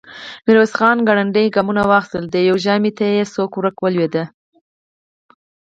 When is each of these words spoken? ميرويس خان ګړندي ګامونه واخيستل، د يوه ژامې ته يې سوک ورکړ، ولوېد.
ميرويس 0.45 0.73
خان 0.79 0.97
ګړندي 1.07 1.45
ګامونه 1.55 1.81
واخيستل، 1.89 2.23
د 2.29 2.35
يوه 2.47 2.61
ژامې 2.65 2.91
ته 2.97 3.05
يې 3.15 3.23
سوک 3.33 3.51
ورکړ، 3.55 3.79
ولوېد. 3.81 4.15